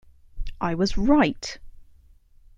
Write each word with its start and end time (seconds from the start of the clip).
I 0.59 0.73
was 0.73 0.97
right! 0.97 1.59